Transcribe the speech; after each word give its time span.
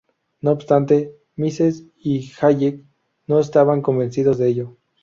No 0.41 0.49
obstante, 0.53 1.15
Mises 1.35 1.85
y 1.95 2.31
Hayek 2.41 2.83
no 3.27 3.39
estaban 3.39 3.83
convencidos 3.83 4.39
de 4.39 4.47
ello. 4.47 4.77